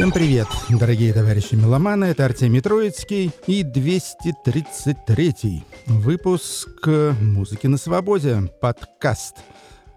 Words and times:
Всем 0.00 0.12
привет, 0.12 0.48
дорогие 0.70 1.12
товарищи 1.12 1.56
меломаны, 1.56 2.06
это 2.06 2.24
Артемий 2.24 2.62
Троицкий 2.62 3.32
и 3.46 3.62
233 3.62 5.62
выпуск 5.88 6.88
«Музыки 7.20 7.66
на 7.66 7.76
свободе», 7.76 8.50
подкаст, 8.62 9.36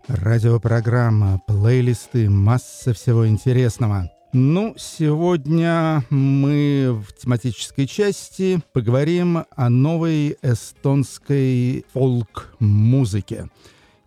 радиопрограмма, 0.09 1.39
плейлисты, 1.47 2.29
масса 2.29 2.93
всего 2.93 3.25
интересного. 3.29 4.11
Ну, 4.33 4.75
сегодня 4.77 6.03
мы 6.09 7.01
в 7.01 7.13
тематической 7.13 7.87
части 7.87 8.59
поговорим 8.73 9.45
о 9.55 9.69
новой 9.69 10.35
эстонской 10.41 11.85
фолк-музыке. 11.93 13.47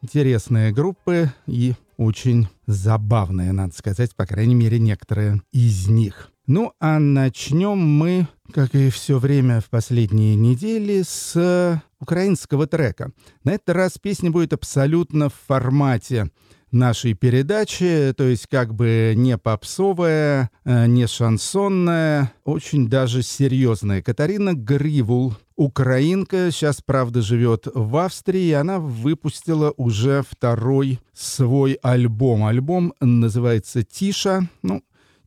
Интересные 0.02 0.74
группы 0.74 1.32
и 1.46 1.72
очень 1.96 2.48
забавные, 2.66 3.52
надо 3.52 3.74
сказать, 3.74 4.14
по 4.14 4.26
крайней 4.26 4.54
мере, 4.54 4.78
некоторые 4.78 5.42
из 5.52 5.88
них. 5.88 6.30
Ну, 6.46 6.72
а 6.78 7.00
начнем 7.00 7.78
мы, 7.78 8.28
как 8.52 8.74
и 8.74 8.88
все 8.90 9.18
время 9.18 9.60
в 9.60 9.68
последние 9.68 10.36
недели, 10.36 11.02
с 11.02 11.82
украинского 11.98 12.66
трека. 12.68 13.10
На 13.42 13.54
этот 13.54 13.70
раз 13.70 13.98
песня 13.98 14.30
будет 14.30 14.52
абсолютно 14.52 15.28
в 15.28 15.34
формате 15.34 16.30
нашей 16.76 17.14
передачи, 17.14 18.14
то 18.16 18.24
есть 18.24 18.46
как 18.46 18.74
бы 18.74 19.14
не 19.16 19.36
попсовая, 19.38 20.50
э, 20.64 20.86
не 20.86 21.06
шансонная, 21.06 22.32
очень 22.44 22.88
даже 22.88 23.22
серьезная. 23.22 24.02
Катарина 24.02 24.54
Гривул, 24.54 25.34
украинка, 25.56 26.50
сейчас, 26.50 26.80
правда, 26.84 27.22
живет 27.22 27.66
в 27.74 27.96
Австрии, 27.96 28.52
она 28.52 28.78
выпустила 28.78 29.72
уже 29.76 30.22
второй 30.28 31.00
свой 31.12 31.78
альбом. 31.82 32.44
Альбом 32.44 32.94
называется 33.00 33.82
«Тиша», 33.82 34.48
ну, 34.62 34.82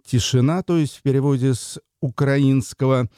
«Тишина», 0.05 0.63
то 0.63 0.77
есть 0.77 0.97
в 0.97 1.01
переводе 1.01 1.53
с 1.53 1.79
украинского. 2.01 3.09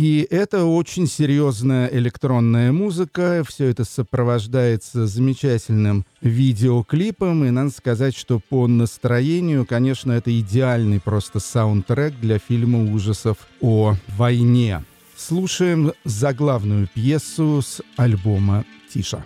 И 0.00 0.26
это 0.30 0.64
очень 0.64 1.06
серьезная 1.06 1.86
электронная 1.88 2.72
музыка. 2.72 3.44
Все 3.46 3.66
это 3.66 3.84
сопровождается 3.84 5.06
замечательным 5.06 6.06
видеоклипом. 6.22 7.44
И 7.44 7.50
надо 7.50 7.68
сказать, 7.68 8.16
что 8.16 8.40
по 8.40 8.66
настроению, 8.66 9.66
конечно, 9.66 10.12
это 10.12 10.30
идеальный 10.40 11.00
просто 11.00 11.38
саундтрек 11.38 12.14
для 12.18 12.38
фильма 12.38 12.90
ужасов 12.94 13.36
о 13.60 13.94
войне. 14.16 14.82
Слушаем 15.18 15.92
заглавную 16.04 16.88
пьесу 16.94 17.60
с 17.60 17.82
альбома 17.98 18.64
«Тиша». 18.90 19.22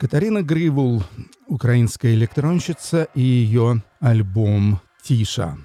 Катарина 0.00 0.42
Гривул, 0.42 1.02
украинская 1.46 2.14
электронщица, 2.14 3.08
и 3.14 3.20
ее 3.20 3.82
альбом 4.00 4.80
«Тиша». 5.02 5.58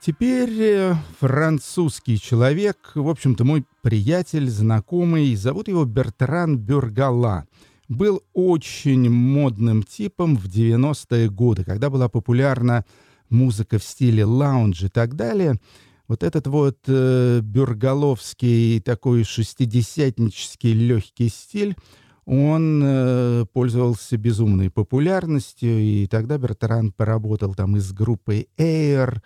Теперь 0.00 0.60
э, 0.60 0.94
французский 1.20 2.18
человек, 2.18 2.90
в 2.96 3.08
общем-то, 3.08 3.44
мой 3.44 3.64
приятель, 3.82 4.50
знакомый, 4.50 5.36
зовут 5.36 5.68
его 5.68 5.84
Бертран 5.84 6.58
Бюргала. 6.58 7.46
Был 7.88 8.24
очень 8.32 9.08
модным 9.08 9.84
типом 9.84 10.36
в 10.36 10.46
90-е 10.46 11.30
годы, 11.30 11.62
когда 11.62 11.88
была 11.88 12.08
популярна 12.08 12.84
музыка 13.30 13.78
в 13.78 13.84
стиле 13.84 14.24
лаунж 14.24 14.82
и 14.82 14.88
так 14.88 15.14
далее. 15.14 15.60
Вот 16.08 16.24
этот 16.24 16.48
вот 16.48 16.78
э, 16.88 17.38
бюргаловский 17.40 18.80
такой 18.80 19.22
шестидесятнический 19.22 20.72
легкий 20.72 21.28
стиль— 21.28 21.76
он 22.26 22.82
э, 22.84 23.44
пользовался 23.52 24.16
безумной 24.16 24.68
популярностью, 24.68 25.78
и 25.78 26.06
тогда 26.08 26.38
Бертран 26.38 26.92
поработал 26.92 27.54
там 27.54 27.76
и 27.76 27.80
с 27.80 27.92
группой 27.92 28.48
Air, 28.58 29.20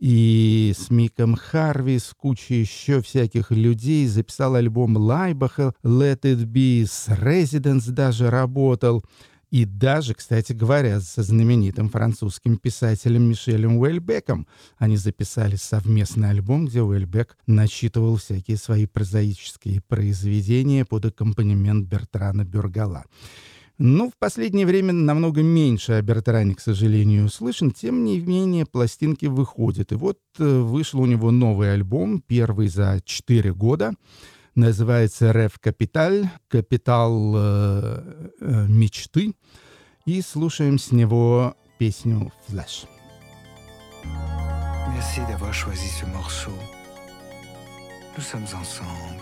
и 0.00 0.72
с 0.76 0.90
Миком 0.90 1.36
Харви, 1.36 1.98
с 1.98 2.12
кучей 2.16 2.60
еще 2.60 3.00
всяких 3.02 3.52
людей, 3.52 4.06
записал 4.08 4.56
альбом 4.56 4.96
Лайбаха 4.96 5.74
«Let 5.84 6.22
It 6.22 6.44
Be», 6.44 6.86
с 6.86 7.08
Residence 7.08 7.90
даже 7.90 8.30
работал. 8.30 9.04
И 9.50 9.64
даже, 9.64 10.14
кстати 10.14 10.52
говоря, 10.52 11.00
со 11.00 11.22
знаменитым 11.22 11.88
французским 11.88 12.56
писателем 12.56 13.24
Мишелем 13.24 13.78
Уэльбеком 13.78 14.46
они 14.78 14.96
записали 14.96 15.56
совместный 15.56 16.30
альбом, 16.30 16.66
где 16.66 16.82
Уэльбек 16.82 17.36
начитывал 17.46 18.16
всякие 18.16 18.56
свои 18.56 18.86
прозаические 18.86 19.80
произведения 19.80 20.84
под 20.84 21.06
аккомпанемент 21.06 21.88
Бертрана 21.88 22.44
Бюргала. 22.44 23.04
Ну, 23.82 24.10
в 24.10 24.18
последнее 24.18 24.66
время 24.66 24.92
намного 24.92 25.42
меньше 25.42 25.92
о 25.92 26.02
Бертране, 26.02 26.54
к 26.54 26.60
сожалению, 26.60 27.24
услышан. 27.24 27.70
Тем 27.70 28.04
не 28.04 28.20
менее, 28.20 28.66
пластинки 28.66 29.24
выходят. 29.24 29.90
И 29.90 29.94
вот 29.94 30.18
э, 30.38 30.44
вышел 30.44 31.00
у 31.00 31.06
него 31.06 31.30
новый 31.30 31.72
альбом, 31.72 32.20
первый 32.20 32.68
за 32.68 33.00
4 33.02 33.54
года 33.54 33.94
называется 34.59 35.31
«Рев 35.31 35.59
Капиталь», 35.59 36.29
«Капитал 36.47 37.33
э, 37.35 38.29
э, 38.39 38.65
мечты», 38.67 39.33
и 40.05 40.21
слушаем 40.21 40.77
с 40.77 40.91
него 40.91 41.55
песню 41.77 42.31
«Флэш». 42.47 42.85
Merci 44.93 45.19
d'avoir 45.27 45.53
choisi 45.53 45.89
ce 45.89 46.05
morceau. 46.05 46.57
Nous 48.15 48.23
sommes 48.23 48.47
ensemble. 48.53 49.21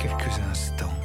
Quelques 0.00 0.38
instants. 0.50 0.96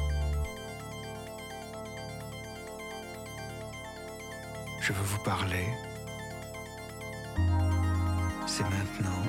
Je 4.80 4.92
veux 4.92 5.04
vous 5.04 5.22
parler. 5.24 5.66
C'est 8.46 8.64
maintenant. 8.64 9.22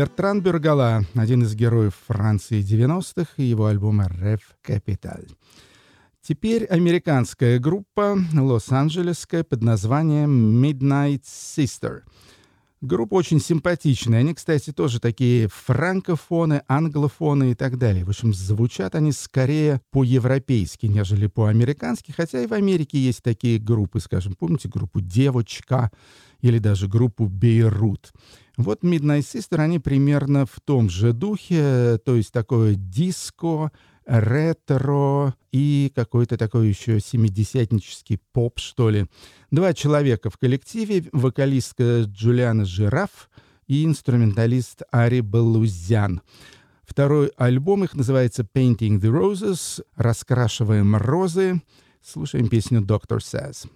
Бертран 0.00 0.40
Бюргала, 0.40 1.04
один 1.14 1.42
из 1.42 1.54
героев 1.54 1.94
Франции 2.06 2.62
90-х 2.62 3.32
и 3.36 3.42
его 3.42 3.66
альбома 3.66 4.08
«Рев 4.08 4.40
Капиталь». 4.62 5.26
Теперь 6.22 6.64
американская 6.64 7.58
группа, 7.58 8.16
лос-анджелесская, 8.32 9.44
под 9.44 9.62
названием 9.62 10.64
Midnight 10.64 11.24
Sister. 11.24 12.04
Группа 12.80 13.12
очень 13.12 13.40
симпатичная. 13.40 14.20
Они, 14.20 14.32
кстати, 14.32 14.72
тоже 14.72 15.00
такие 15.00 15.48
франкофоны, 15.48 16.62
англофоны 16.66 17.50
и 17.50 17.54
так 17.54 17.76
далее. 17.76 18.06
В 18.06 18.08
общем, 18.08 18.32
звучат 18.32 18.94
они 18.94 19.12
скорее 19.12 19.82
по-европейски, 19.90 20.86
нежели 20.86 21.26
по-американски. 21.26 22.12
Хотя 22.12 22.42
и 22.42 22.46
в 22.46 22.54
Америке 22.54 22.96
есть 22.96 23.22
такие 23.22 23.58
группы, 23.58 24.00
скажем, 24.00 24.34
помните 24.34 24.70
группу 24.70 25.02
«Девочка» 25.02 25.90
или 26.42 26.58
даже 26.58 26.88
группу 26.88 27.26
«Бейрут». 27.26 28.12
Вот 28.56 28.82
Midnight 28.84 29.20
Sister, 29.20 29.58
они 29.58 29.78
примерно 29.78 30.44
в 30.44 30.60
том 30.62 30.90
же 30.90 31.12
духе, 31.12 31.98
то 32.04 32.16
есть 32.16 32.30
такое 32.30 32.74
диско, 32.74 33.72
ретро 34.04 35.34
и 35.52 35.92
какой-то 35.94 36.36
такой 36.36 36.68
еще 36.68 37.00
семидесятнический 37.00 38.18
поп, 38.32 38.58
что 38.58 38.90
ли. 38.90 39.06
Два 39.50 39.72
человека 39.72 40.30
в 40.30 40.36
коллективе, 40.36 41.08
вокалистка 41.12 42.02
Джулиана 42.02 42.64
Жираф 42.64 43.30
и 43.66 43.84
инструменталист 43.84 44.82
Ари 44.90 45.20
Балузян. 45.20 46.20
Второй 46.82 47.28
альбом 47.36 47.84
их 47.84 47.94
называется 47.94 48.42
«Painting 48.42 49.00
the 49.00 49.10
Roses», 49.12 49.80
«Раскрашиваем 49.94 50.96
розы». 50.96 51.62
Слушаем 52.02 52.48
песню 52.48 52.80
«Doctor 52.80 53.18
Says». 53.18 53.68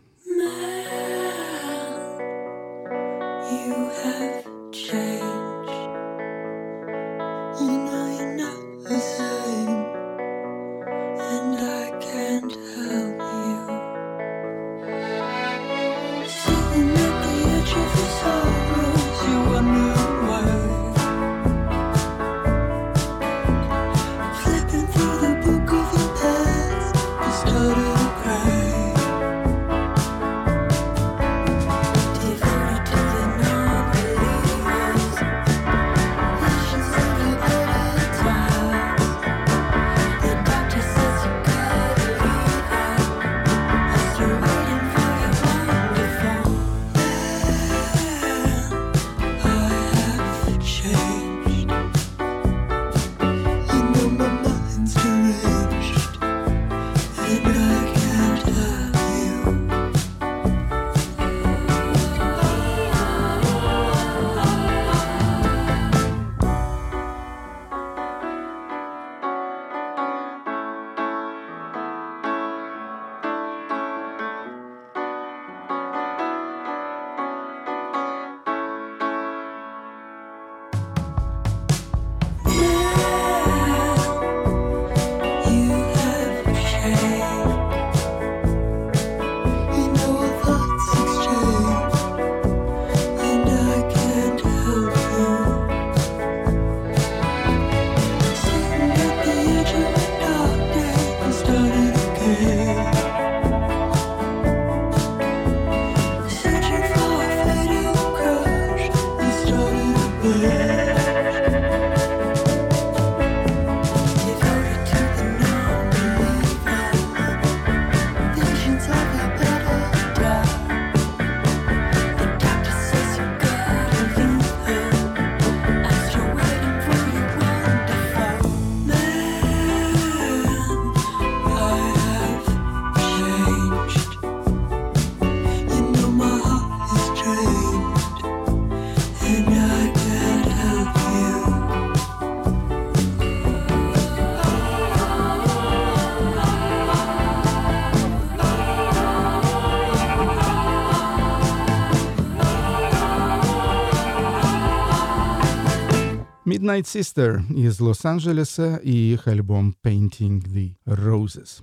Midnight 156.64 156.84
Sister 156.84 157.42
из 157.54 157.78
Лос-Анджелеса 157.78 158.76
и 158.76 158.90
их 158.90 159.28
альбом 159.28 159.76
Painting 159.84 160.42
the 160.42 160.72
Roses. 160.86 161.62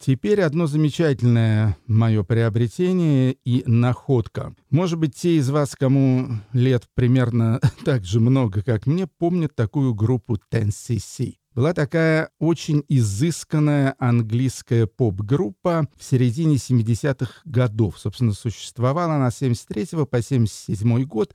Теперь 0.00 0.40
одно 0.40 0.66
замечательное 0.66 1.76
мое 1.86 2.24
приобретение 2.24 3.36
и 3.44 3.62
находка. 3.66 4.52
Может 4.68 4.98
быть, 4.98 5.14
те 5.14 5.36
из 5.36 5.48
вас, 5.48 5.76
кому 5.76 6.40
лет 6.52 6.88
примерно 6.94 7.60
так 7.84 8.04
же 8.04 8.18
много, 8.18 8.64
как 8.64 8.86
мне, 8.86 9.06
помнят 9.06 9.54
такую 9.54 9.94
группу 9.94 10.36
10cc. 10.50 11.34
Была 11.54 11.72
такая 11.72 12.30
очень 12.40 12.82
изысканная 12.88 13.94
английская 14.00 14.88
поп-группа 14.88 15.86
в 15.96 16.02
середине 16.02 16.56
70-х 16.56 17.42
годов. 17.44 17.96
Собственно, 17.96 18.32
существовала 18.32 19.14
она 19.14 19.30
с 19.30 19.36
73 19.36 20.04
по 20.04 20.20
77 20.20 21.04
год 21.04 21.32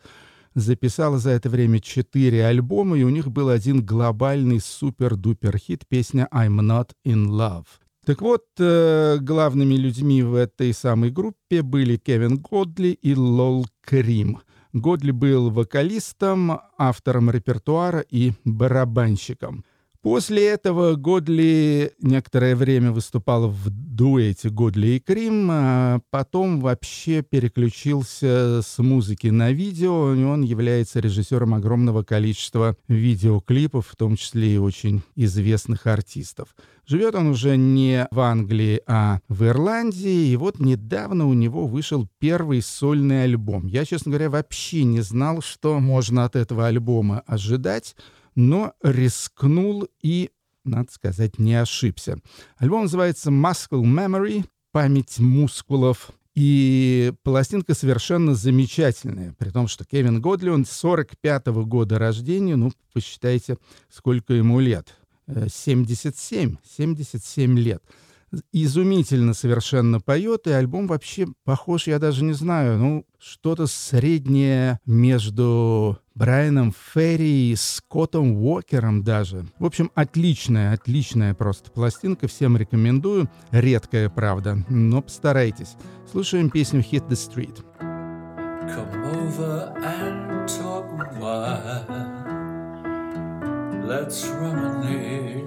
записала 0.58 1.20
за 1.20 1.32
это 1.32 1.50
время 1.50 1.80
четыре 1.80 2.46
альбома, 2.46 2.98
и 2.98 3.04
у 3.04 3.10
них 3.10 3.30
был 3.30 3.50
один 3.50 3.86
глобальный 3.86 4.60
супер-дупер 4.60 5.58
хит, 5.58 5.84
песня 5.88 6.28
«I'm 6.34 6.60
not 6.60 6.90
in 7.06 7.28
love». 7.28 7.66
Так 8.06 8.22
вот, 8.22 8.46
э, 8.58 9.18
главными 9.20 9.76
людьми 9.76 10.24
в 10.24 10.34
этой 10.34 10.74
самой 10.74 11.12
группе 11.12 11.62
были 11.62 11.98
Кевин 11.98 12.38
Годли 12.38 12.98
и 13.02 13.14
Лол 13.14 13.68
Крим. 13.82 14.40
Годли 14.74 15.12
был 15.12 15.52
вокалистом, 15.52 16.60
автором 16.78 17.30
репертуара 17.30 18.00
и 18.00 18.32
барабанщиком. 18.46 19.64
После 20.02 20.48
этого 20.48 20.96
Годли 20.96 21.92
некоторое 22.00 22.56
время 22.56 22.92
выступал 22.92 23.50
в 23.50 23.70
дуэте 23.70 24.50
Годли 24.50 24.88
и 24.88 25.00
Крим, 25.00 25.50
а 25.52 26.00
потом 26.12 26.62
вообще 26.62 27.24
переключился 27.24 28.62
с 28.62 28.78
музыки 28.78 29.28
на 29.28 29.52
видео, 29.52 30.14
и 30.14 30.24
он 30.24 30.44
является 30.44 31.00
режиссером 31.00 31.56
огромного 31.56 32.04
количества 32.04 32.78
видеоклипов, 32.88 33.88
в 33.88 33.96
том 33.96 34.16
числе 34.16 34.56
и 34.56 34.58
очень 34.58 35.02
известных 35.16 35.88
артистов. 35.88 36.56
Живет 36.86 37.16
он 37.16 37.28
уже 37.28 37.58
не 37.58 38.08
в 38.12 38.22
Англии, 38.22 38.82
а 38.88 39.20
в 39.28 39.44
Ирландии, 39.44 40.30
и 40.30 40.38
вот 40.38 40.60
недавно 40.60 41.28
у 41.28 41.34
него 41.34 41.68
вышел 41.68 42.08
первый 42.20 42.62
сольный 42.62 43.24
альбом. 43.24 43.68
Я, 43.68 43.84
честно 43.84 44.12
говоря, 44.12 44.30
вообще 44.30 44.86
не 44.86 45.02
знал, 45.02 45.42
что 45.42 45.80
можно 45.80 46.24
от 46.24 46.38
этого 46.38 46.68
альбома 46.68 47.24
ожидать, 47.28 47.96
но 48.38 48.74
рискнул 48.84 49.88
и, 50.02 50.30
надо 50.64 50.92
сказать, 50.92 51.40
не 51.40 51.56
ошибся. 51.56 52.20
Альбом 52.58 52.84
называется 52.84 53.32
«Muscle 53.32 53.84
Memory»— 53.84 54.46
«Память 54.72 55.18
мускулов». 55.20 56.12
И 56.36 57.14
пластинка 57.24 57.74
совершенно 57.74 58.36
замечательная, 58.36 59.34
при 59.40 59.50
том, 59.50 59.68
что 59.68 59.86
Кевин 59.86 60.22
Годли, 60.22 60.50
он 60.50 60.64
45-го 60.64 61.66
года 61.66 61.98
рождения, 61.98 62.56
ну, 62.56 62.72
посчитайте, 62.94 63.58
сколько 63.90 64.36
ему 64.36 64.60
лет. 64.60 64.96
77, 65.28 66.58
77 66.78 67.58
лет 67.58 67.84
изумительно 68.52 69.34
совершенно 69.34 70.00
поет, 70.00 70.48
и 70.48 70.52
альбом 70.52 70.88
вообще 70.88 71.28
похож, 71.44 71.88
я 71.88 72.00
даже 72.00 72.24
не 72.24 72.34
знаю, 72.34 72.78
ну, 72.78 73.06
что-то 73.20 73.68
среднее 73.68 74.80
между 74.86 75.98
Брайаном 76.16 76.74
Ферри 76.94 77.52
и 77.52 77.56
Скоттом 77.56 78.38
Уокером 78.38 79.04
даже. 79.04 79.46
В 79.60 79.66
общем, 79.66 79.92
отличная, 79.96 80.74
отличная 80.74 81.34
просто 81.34 81.72
пластинка, 81.72 82.28
всем 82.28 82.58
рекомендую. 82.58 83.30
Редкая, 83.52 84.10
правда, 84.10 84.64
но 84.70 85.02
постарайтесь. 85.02 85.76
Слушаем 86.12 86.50
песню 86.50 86.82
«Hit 86.82 87.08
the 87.08 87.16
Street». 87.16 87.64
Come 88.68 89.06
over 89.06 89.74
and 89.78 90.46
talk 90.48 90.88
while. 91.22 91.86
Let's 93.88 94.28
reminisce. 94.28 95.38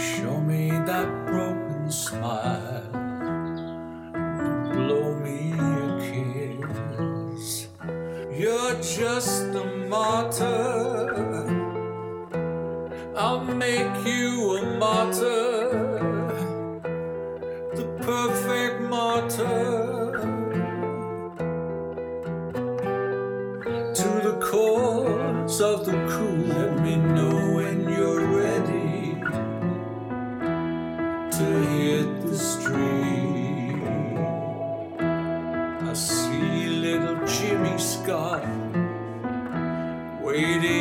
Show 0.00 0.40
me 0.40 0.70
that 0.70 1.26
broken 1.26 1.90
smile. 1.90 2.88
Blow 4.72 5.14
me 5.20 5.52
a 5.52 5.98
kiss. 6.08 7.68
You're 8.32 8.80
just 8.80 9.54
a 9.54 9.64
martyr. 9.88 11.10
I'll 13.14 13.44
make 13.44 14.06
you 14.06 14.56
a 14.56 14.78
martyr. 14.78 15.68
The 17.76 17.84
perfect 18.00 18.80
martyr. 18.88 19.90
to 23.94 24.08
the 24.22 24.38
cause 24.40 25.60
of 25.60 25.84
the 25.84 25.92
crew. 26.08 26.44
Let 26.46 26.80
me 26.82 26.96
know 26.96 27.49
God 38.10 38.42
waiting. 40.20 40.79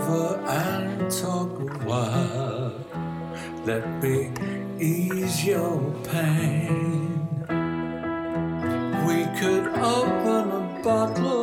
Over 0.00 0.36
and 0.46 1.10
talk 1.10 1.50
a 1.60 1.84
while. 1.84 2.72
Let 3.64 3.86
me 4.02 4.30
ease 4.78 5.44
your 5.44 5.78
pain. 6.04 7.28
We 9.06 9.18
could 9.38 9.66
open 9.96 10.44
a 10.60 10.82
bottle 10.82 11.39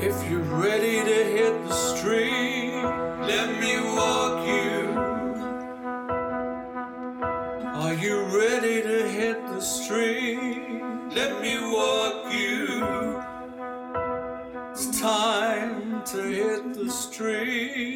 If 0.00 0.28
you're 0.28 0.40
ready 0.40 1.04
to 1.04 1.24
hit 1.36 1.68
the 1.68 1.72
street, 1.72 2.82
let 3.20 3.60
me 3.60 3.80
walk 3.80 4.44
you. 4.44 4.90
Are 7.64 7.94
you 7.94 8.24
ready 8.36 8.82
to 8.82 9.08
hit 9.08 9.40
the 9.46 9.60
street? 9.60 10.82
Let 11.14 11.40
me 11.40 11.58
walk 11.60 12.32
you. 12.34 13.22
It's 14.72 15.00
time 15.00 16.02
to 16.06 16.22
hit 16.22 16.74
the 16.74 16.90
street. 16.90 17.93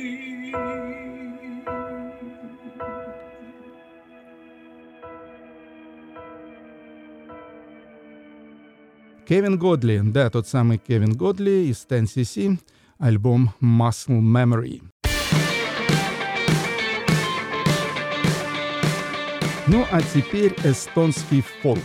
Кевин 9.28 9.58
Годли, 9.58 10.00
да, 10.02 10.30
тот 10.30 10.48
самый 10.48 10.78
Кевин 10.78 11.12
Годли 11.12 11.66
из 11.68 11.86
10cc, 11.86 12.58
альбом 12.98 13.52
Muscle 13.60 14.22
Memory. 14.22 14.80
Ну 19.66 19.84
а 19.90 20.00
теперь 20.00 20.54
эстонский 20.64 21.44
фолк. 21.60 21.78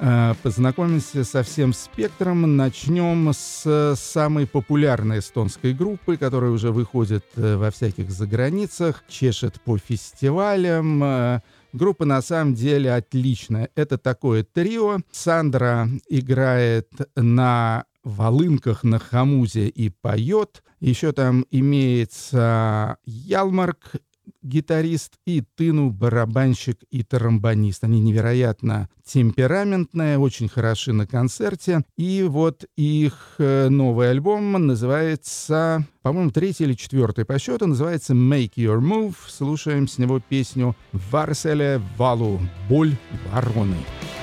Э, 0.00 0.34
Познакомимся 0.42 1.22
со 1.22 1.44
всем 1.44 1.72
спектром. 1.72 2.56
Начнем 2.56 3.32
с 3.32 3.94
самой 3.96 4.48
популярной 4.48 5.20
эстонской 5.20 5.72
группы, 5.72 6.16
которая 6.16 6.50
уже 6.50 6.72
выходит 6.72 7.24
э, 7.36 7.54
во 7.54 7.70
всяких 7.70 8.10
заграницах, 8.10 9.04
чешет 9.08 9.60
по 9.60 9.78
фестивалям. 9.78 11.40
Группа 11.76 12.06
на 12.06 12.22
самом 12.22 12.54
деле 12.54 12.94
отличная. 12.94 13.68
Это 13.74 13.98
такое 13.98 14.44
трио. 14.44 15.00
Сандра 15.12 15.90
играет 16.08 16.88
на 17.14 17.84
волынках 18.02 18.82
на 18.82 18.98
хамузе 18.98 19.68
и 19.68 19.90
поет. 19.90 20.62
Еще 20.80 21.12
там 21.12 21.44
имеется 21.50 22.96
Ялмарк, 23.04 23.96
гитарист, 24.42 25.14
и 25.26 25.42
Тыну, 25.56 25.90
барабанщик 25.90 26.78
и 26.90 27.02
тромбонист. 27.02 27.84
Они 27.84 28.00
невероятно 28.00 28.88
темпераментные, 29.04 30.18
очень 30.18 30.48
хороши 30.48 30.92
на 30.92 31.06
концерте. 31.06 31.82
И 31.96 32.24
вот 32.28 32.64
их 32.76 33.34
э, 33.38 33.68
новый 33.68 34.10
альбом 34.10 34.52
называется, 34.66 35.86
по-моему, 36.02 36.30
третий 36.30 36.64
или 36.64 36.74
четвертый 36.74 37.24
по 37.24 37.38
счету, 37.38 37.66
называется 37.66 38.14
«Make 38.14 38.54
Your 38.56 38.80
Move». 38.80 39.14
Слушаем 39.28 39.88
с 39.88 39.98
него 39.98 40.20
песню 40.20 40.76
«Варселе 40.92 41.80
Валу»— 41.96 42.40
«Боль 42.68 42.96
вороны». 43.32 43.76
pane 43.76 44.15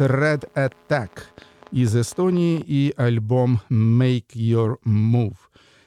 Red 0.00 0.50
Attack 0.54 1.10
из 1.70 1.94
Эстонии 1.94 2.62
и 2.66 2.92
альбом 2.96 3.60
Make 3.70 4.32
Your 4.34 4.76
Move. 4.84 5.36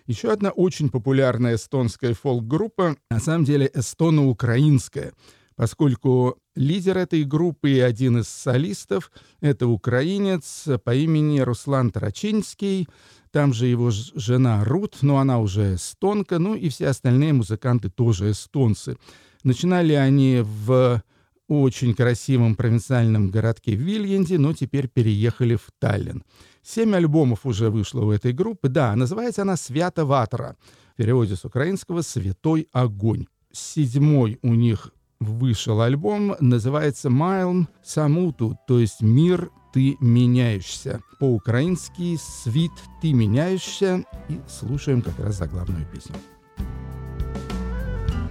Еще 0.06 0.32
одна 0.32 0.52
очень 0.52 0.90
популярная 0.90 1.56
эстонская 1.56 2.14
фолк-группа, 2.14 2.96
на 3.10 3.20
самом 3.20 3.46
деле 3.46 3.70
эстоно-украинская, 3.74 5.14
поскольку 5.56 6.38
лидер 6.56 6.98
этой 6.98 7.24
группы 7.24 7.72
и 7.72 7.80
один 7.80 8.20
из 8.20 8.28
солистов— 8.28 9.12
это 9.42 9.68
украинец 9.68 10.68
по 10.84 10.94
имени 10.94 11.40
Руслан 11.40 11.92
Тарачинский, 11.92 12.88
там 13.32 13.54
же 13.54 13.66
его 13.66 13.90
жена 13.92 14.64
Рут, 14.64 14.98
но 15.02 15.18
она 15.18 15.40
уже 15.40 15.76
эстонка, 15.76 16.38
ну 16.38 16.54
и 16.54 16.70
все 16.70 16.88
остальные 16.88 17.34
музыканты 17.34 17.90
тоже 17.90 18.32
эстонцы. 18.32 18.98
Начинали 19.44 19.94
они 19.94 20.42
в 20.44 21.02
очень 21.49 21.95
красивом 21.95 22.55
провинциальном 22.55 23.31
городке 23.31 23.75
Вильянде, 23.75 24.39
но 24.39 24.53
теперь 24.53 24.89
переехали 24.89 25.57
в 25.57 25.71
Таллин. 25.79 26.23
Семь 26.63 26.95
альбомов 26.95 27.47
уже 27.47 27.71
вышло 27.71 28.03
у 28.03 28.11
этой 28.11 28.33
группы. 28.33 28.69
Да, 28.69 28.95
называется 28.97 29.43
она 29.43 29.57
«Свято 29.57 30.05
Ватра». 30.05 30.57
В 30.93 30.97
переводе 30.97 31.37
с 31.37 31.45
украинского 31.45 32.03
«Святой 32.03 32.69
огонь». 32.73 33.27
Седьмой 33.53 34.39
у 34.43 34.55
них 34.55 34.93
вышел 35.21 35.81
альбом, 35.81 36.37
называется 36.41 37.09
«Майлм 37.09 37.69
Самуту», 37.83 38.59
то 38.67 38.79
есть 38.79 39.01
«Мир, 39.01 39.51
ты 39.73 39.97
меняешься». 40.01 41.01
По-украински 41.19 42.19
«Свит, 42.19 42.73
ты 43.01 43.13
меняешься». 43.15 44.05
И 44.29 44.39
слушаем 44.49 45.03
как 45.03 45.19
раз 45.19 45.39
заглавную 45.39 45.87
песню. 45.87 46.15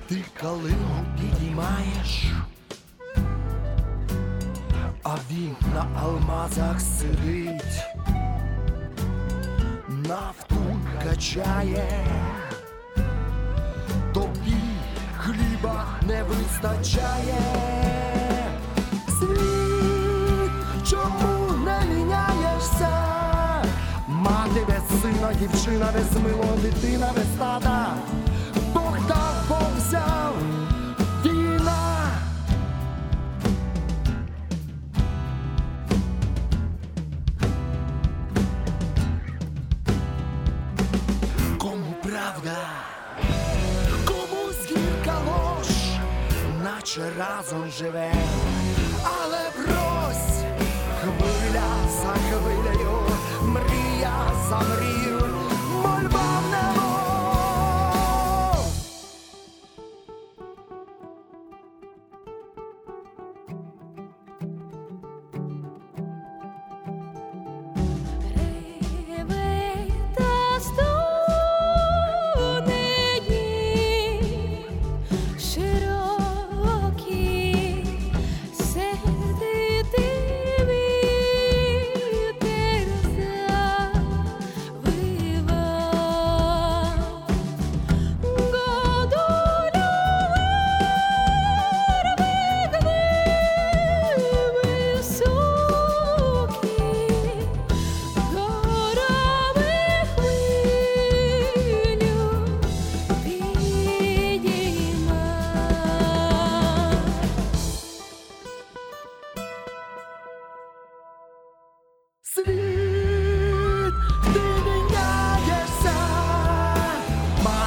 Ти 0.07 0.23
калину 0.33 1.05
підіймаєш, 1.19 2.31
а 5.04 5.16
він 5.30 5.56
на 5.74 6.00
алмазах 6.02 6.80
сидить, 6.80 7.82
нафту 9.88 10.80
качає, 11.04 12.06
тобі 14.14 14.62
хліба 15.18 15.84
не 16.06 16.22
вистачає. 16.22 17.42
Світ, 19.08 20.50
чому 20.90 21.52
не 21.64 21.94
міняєшся? 21.94 22.88
Мати 24.08 24.66
без 24.68 25.02
сина, 25.02 25.32
дівчина 25.40 25.88
без 25.94 26.22
мило, 26.22 26.58
дитина 26.62 27.10
без 27.16 27.38
тата. 27.38 27.94
Бог 28.74 28.98
дав, 29.08 29.34
Бог 29.48 29.80
наче 46.96 47.12
разом 47.18 47.70
живе, 47.70 48.12
але 49.04 49.38
брось 49.56 50.44
хвиля 51.00 51.70
за 52.02 52.12
хвилею, 52.12 52.98
мрія 53.42 54.12
за 54.48 54.58
мрію, 54.58 55.11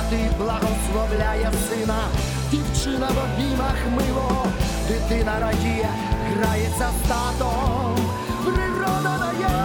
мати 0.05 0.31
благословляє 0.39 1.53
сина, 1.69 2.09
дівчина 2.51 3.09
в 3.09 3.19
обіймах 3.25 3.77
мило, 3.97 4.47
дитина 4.89 5.41
радіє, 5.41 5.89
грається 6.31 6.91
з 7.05 7.09
татом, 7.09 7.97
природа 8.45 9.19
дає, 9.19 9.59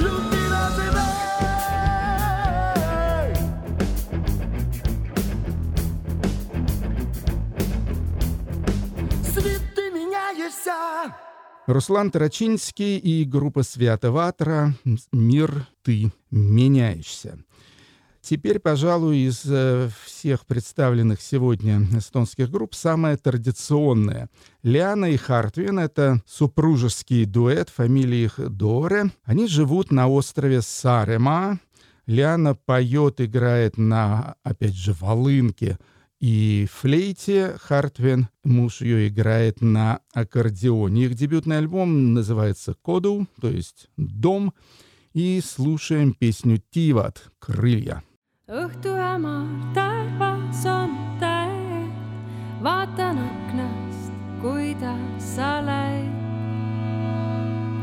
людина 0.00 0.70
живе. 0.76 1.08
Світ, 9.34 9.62
ти 9.76 9.90
міняєшся. 9.90 10.74
Руслан 11.66 12.10
Тарачинский 12.10 12.96
и 12.96 13.24
группа 13.24 13.62
Свято-Ватра 13.62 14.72
«Мир, 15.12 15.66
ты 15.82 16.10
меняешься». 16.30 17.38
Теперь, 18.23 18.59
пожалуй, 18.59 19.17
из 19.17 19.41
э, 19.45 19.89
всех 20.05 20.45
представленных 20.45 21.21
сегодня 21.21 21.81
эстонских 21.93 22.49
групп 22.49 22.73
самая 22.73 23.17
традиционная. 23.17 24.29
Лиана 24.63 25.11
и 25.11 25.17
Хартвин— 25.17 25.77
это 25.79 26.21
супружеский 26.25 27.25
дуэт, 27.25 27.69
фамилии 27.69 28.23
их 28.23 28.39
Доре. 28.39 29.11
Они 29.25 29.45
живут 29.45 29.91
на 29.91 30.07
острове 30.07 30.61
Сарема. 30.61 31.59
Лиана 32.05 32.55
поет, 32.55 33.19
играет 33.19 33.77
на, 33.77 34.35
опять 34.41 34.73
же, 34.73 34.93
волынке 34.93 35.77
и 36.21 36.65
флейте. 36.71 37.57
Хартвин, 37.59 38.29
муж 38.45 38.79
ее, 38.79 39.09
играет 39.09 39.59
на 39.59 39.99
аккордеоне. 40.13 41.07
Их 41.07 41.15
дебютный 41.15 41.57
альбом 41.57 42.13
называется 42.13 42.73
«Коду», 42.81 43.27
то 43.41 43.49
есть 43.49 43.89
«Дом». 43.97 44.53
И 45.11 45.41
слушаем 45.45 46.13
песню 46.13 46.63
«Тиват»— 46.71 47.29
«Крылья». 47.39 48.01
Õhtu 48.51 48.91
hämar, 48.99 49.47
taevas 49.73 50.65
on 50.67 50.97
täe, 51.19 51.83
vaatan 52.63 53.21
aknast, 53.23 54.11
kuidas 54.41 55.35
sa 55.35 55.61
lähed. 55.63 56.11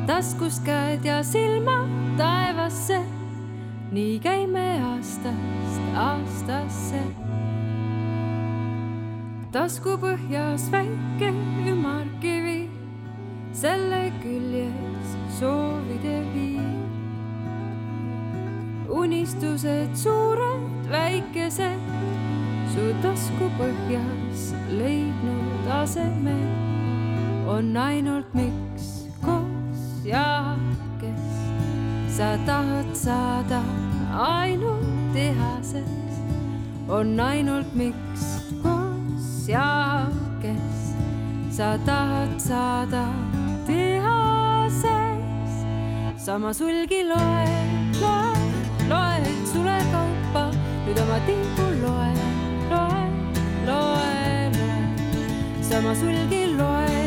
taskus 0.07 0.61
käed 0.61 1.05
ja 1.05 1.23
silmad 1.25 1.89
taevasse, 2.19 3.01
nii 3.93 4.19
käime 4.21 4.83
aastast 4.85 5.81
aastasse. 5.97 7.01
tasku 9.53 9.97
põhjas 9.97 10.69
väike 10.73 11.33
ümarkivi, 11.73 12.69
selle 13.53 14.13
küljes 14.21 15.17
soovide 15.39 16.21
viib 16.35 16.70
unistused 18.91 19.95
suured, 19.95 20.63
väikesed, 20.91 21.79
su 22.73 22.91
tasku 23.03 23.47
põhjas 23.59 24.51
leidnud 24.75 25.69
aseme 25.71 26.35
on 27.51 27.77
ainult 27.77 28.35
miks 28.35 29.07
koos 29.23 29.85
ja 30.05 30.57
kes. 31.01 31.29
Sa 32.17 32.35
tahad 32.47 32.91
saada 32.95 33.63
ainult 34.11 35.15
tehases, 35.15 36.19
on 36.89 37.21
ainult 37.21 37.71
miks 37.75 38.27
koos 38.63 39.49
ja 39.49 40.07
kes. 40.43 40.95
Sa 41.55 41.77
tahad 41.87 42.35
saada 42.43 43.07
tehases, 43.67 45.55
sama 46.19 46.55
sulgi 46.55 47.03
loed, 47.07 48.03
loed 48.03 48.40
loed 48.91 49.47
sule 49.53 49.77
kaupa, 49.93 50.43
nüüd 50.87 50.99
oma 51.03 51.19
tiibu 51.27 51.67
loe, 51.83 52.11
loe, 52.73 53.03
loe, 53.69 54.51
loe. 54.57 54.89
sama 55.69 55.95
sulgi 56.01 56.43
loe, 56.59 56.99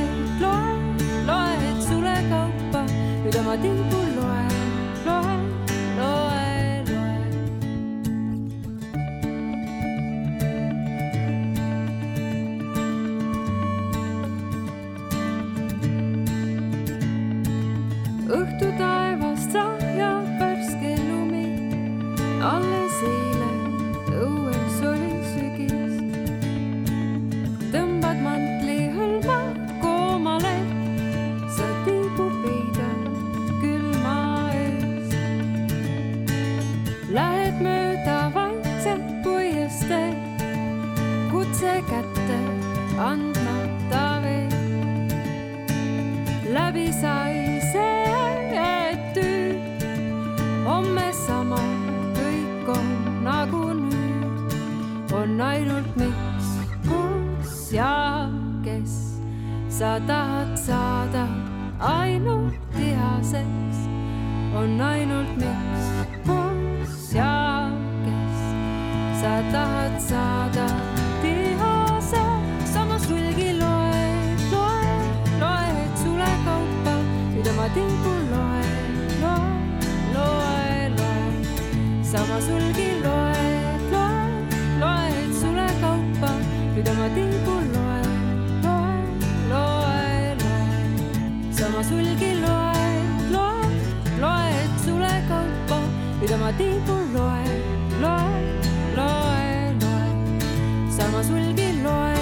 loe, 0.43 0.71
loed 1.29 1.83
sule 1.89 2.15
kaupa, 2.31 2.85
nüüd 3.25 3.39
oma 3.43 3.57
tiibu 3.65 4.02
sa 59.83 59.99
tahad 60.07 60.55
saada 60.55 61.27
ainult 61.75 62.55
tihaseks, 62.71 63.79
on 64.55 64.79
ainult 64.79 65.27
miks, 65.35 65.83
kus 66.23 67.11
ja 67.11 67.67
kes. 68.05 68.39
Sa 69.19 69.33
tahad 69.51 69.99
saada 69.99 70.67
tihaseks, 71.19 72.71
samas 72.71 73.03
hulgi 73.11 73.59
loed, 73.59 74.39
loed, 74.55 75.27
loed 75.43 75.91
sule 75.99 76.31
kaupa, 76.47 76.95
nüüd 77.35 77.51
oma 77.51 77.67
tiibu 77.75 78.15
loed, 78.15 78.31
loed, 78.31 78.52
tiibu 96.57 96.95
loe, 97.13 97.45
loe, 98.03 98.33
loe, 98.97 99.47
loe. 99.83 100.09
sama 100.95 101.23
sulgi 101.23 101.69
loe, 101.85 102.19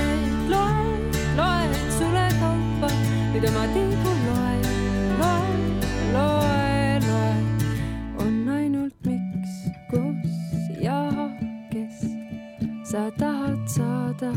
loe, 0.54 0.86
loe 1.39 1.67
sule 1.98 2.26
kaupa. 2.39 2.89
nüüd 3.34 3.46
oma 3.50 3.65
tiibu 3.76 4.12
loe, 4.28 4.56
loe, 5.22 5.52
loe, 6.15 7.00
loe. 7.08 7.34
on 8.24 8.34
ainult 8.60 8.96
miks, 9.10 9.54
kus 9.91 10.80
ja 10.88 11.02
kes 11.74 12.08
sa 12.94 13.10
tahad 13.20 13.62
saada 13.78 14.32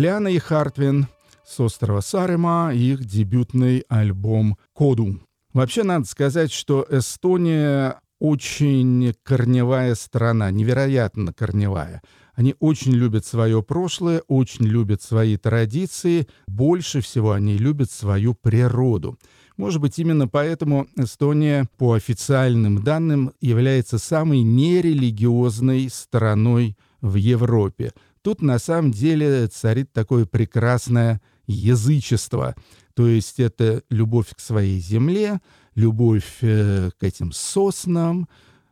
Лиана 0.00 0.28
и 0.28 0.38
Хартвин 0.38 1.08
с 1.46 1.60
острова 1.60 2.00
Сарема, 2.00 2.72
их 2.72 3.04
дебютный 3.04 3.84
альбом 3.90 4.56
«Коду». 4.72 5.20
Вообще, 5.52 5.82
надо 5.82 6.06
сказать, 6.06 6.50
что 6.50 6.86
Эстония 6.88 8.00
очень 8.18 9.14
корневая 9.22 9.94
страна, 9.94 10.50
невероятно 10.50 11.34
корневая. 11.34 12.00
Они 12.34 12.54
очень 12.60 12.92
любят 12.92 13.26
свое 13.26 13.62
прошлое, 13.62 14.22
очень 14.26 14.64
любят 14.64 15.02
свои 15.02 15.36
традиции, 15.36 16.26
больше 16.46 17.02
всего 17.02 17.32
они 17.32 17.58
любят 17.58 17.90
свою 17.90 18.32
природу. 18.32 19.18
Может 19.58 19.82
быть, 19.82 19.98
именно 19.98 20.28
поэтому 20.28 20.86
Эстония, 20.96 21.66
по 21.76 21.92
официальным 21.92 22.82
данным, 22.82 23.34
является 23.42 23.98
самой 23.98 24.40
нерелигиозной 24.40 25.90
страной 25.90 26.78
в 27.02 27.16
Европе. 27.16 27.92
Тут 28.22 28.42
на 28.42 28.58
самом 28.58 28.90
деле 28.92 29.46
царит 29.48 29.92
такое 29.92 30.26
прекрасное 30.26 31.20
язычество. 31.46 32.54
То 32.94 33.06
есть 33.06 33.40
это 33.40 33.82
любовь 33.88 34.34
к 34.34 34.40
своей 34.40 34.78
земле, 34.80 35.40
любовь 35.74 36.38
э, 36.42 36.90
к 36.98 37.02
этим 37.02 37.32
соснам, 37.32 38.28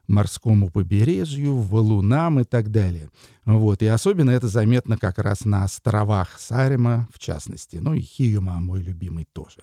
морскому 0.06 0.70
побережью, 0.70 1.56
валунам 1.56 2.40
и 2.40 2.44
так 2.44 2.70
далее. 2.70 3.10
Вот. 3.44 3.82
И 3.82 3.86
особенно 3.86 4.30
это 4.30 4.48
заметно 4.48 4.98
как 4.98 5.18
раз 5.18 5.44
на 5.44 5.64
островах 5.64 6.38
Сарима, 6.38 7.08
в 7.14 7.18
частности. 7.18 7.76
Ну 7.76 7.94
и 7.94 8.00
Хиюма, 8.00 8.60
мой 8.60 8.82
любимый, 8.82 9.26
тоже. 9.32 9.60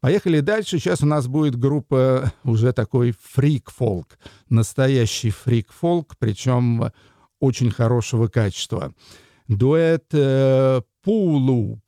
Поехали 0.00 0.40
дальше. 0.40 0.78
Сейчас 0.78 1.02
у 1.02 1.06
нас 1.06 1.26
будет 1.26 1.56
группа 1.56 2.32
уже 2.44 2.72
такой 2.72 3.14
фрик-фолк. 3.20 4.18
Настоящий 4.48 5.30
фрик-фолк, 5.30 6.14
причем 6.18 6.92
очень 7.40 7.70
хорошего 7.70 8.28
качества. 8.28 8.92
Дуэт 9.48 10.06
э, 10.12 10.82
Пулуп. 11.02 11.80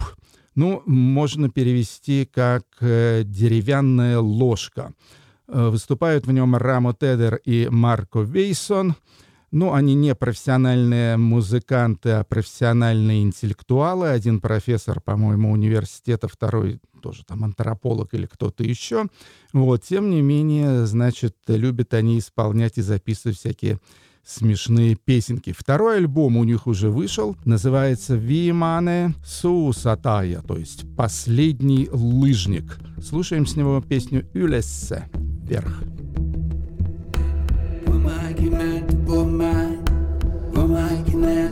Ну, 0.54 0.82
можно 0.86 1.48
перевести 1.48 2.24
как 2.26 2.64
э, 2.80 3.22
«деревянная 3.24 4.18
ложка». 4.18 4.92
Э, 5.46 5.68
Выступают 5.68 6.26
в 6.26 6.32
нем 6.32 6.56
Рамо 6.56 6.94
Тедер 6.94 7.36
и 7.44 7.68
Марко 7.70 8.20
Вейсон. 8.20 8.94
Ну, 9.52 9.72
они 9.72 9.94
не 9.94 10.14
профессиональные 10.14 11.16
музыканты, 11.16 12.10
а 12.10 12.24
профессиональные 12.24 13.22
интеллектуалы. 13.22 14.08
Один 14.08 14.40
профессор, 14.40 15.00
по-моему, 15.00 15.50
университета, 15.50 16.28
второй 16.28 16.80
тоже 17.02 17.24
там 17.24 17.42
антрополог 17.44 18.14
или 18.14 18.26
кто-то 18.26 18.62
еще. 18.62 19.06
Вот, 19.52 19.82
тем 19.82 20.10
не 20.10 20.22
менее, 20.22 20.86
значит, 20.86 21.36
любят 21.48 21.94
они 21.94 22.18
исполнять 22.18 22.78
и 22.78 22.82
записывать 22.82 23.38
всякие 23.38 23.80
смешные 24.30 24.94
песенки. 24.94 25.52
Второй 25.56 25.98
альбом 25.98 26.36
у 26.36 26.44
них 26.44 26.66
уже 26.66 26.90
вышел, 26.90 27.36
называется 27.44 28.14
«Вимане 28.14 29.14
Сусатая», 29.24 30.40
то 30.42 30.56
есть 30.56 30.84
«Последний 30.96 31.88
лыжник». 31.90 32.78
Слушаем 33.02 33.46
с 33.46 33.56
него 33.56 33.80
песню 33.80 34.26
«Юлессе» 34.32 35.08
вверх. 35.14 35.82
Помоги 37.86 38.48
мне, 38.48 38.84
помоги, 39.06 39.78
помоги 40.54 41.16
мне 41.16 41.50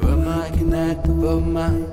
помоги 0.00 0.64
мне, 0.64 0.96
помоги, 1.04 1.84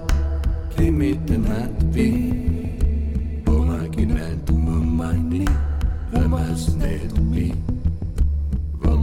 климите 0.75 1.37
на 1.37 1.67
тебе, 1.79 3.43
помоги 3.45 4.05
мне, 4.05 4.37
помоги, 4.45 5.47
помоги 6.11 6.75
мне 6.75 6.99
помоги 7.15 7.74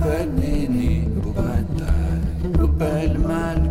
Open 0.00 0.34
mini, 0.40 1.04
open 1.26 1.66
die, 1.76 2.62
open 2.62 3.20
mal. 3.20 3.69